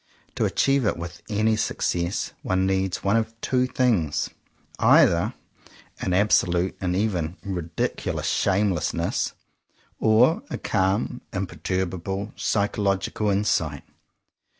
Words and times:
To 0.33 0.45
achieve 0.45 0.83
it 0.87 0.97
with 0.97 1.21
any 1.29 1.55
success 1.55 2.33
one 2.41 2.65
needs 2.65 3.03
one 3.03 3.15
of 3.17 3.39
two 3.39 3.67
things; 3.67 4.31
either 4.79 5.35
an 5.99 6.13
absolute 6.13 6.75
and 6.81 6.95
even 6.95 7.37
ridiculous 7.43 8.25
shameless 8.25 8.95
ness, 8.95 9.33
or 9.99 10.41
a 10.49 10.57
calm, 10.57 11.21
imperturbable, 11.33 12.33
psychological 12.35 13.29
insight. 13.29 13.83